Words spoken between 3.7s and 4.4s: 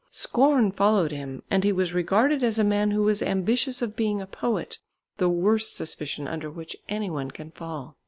of being a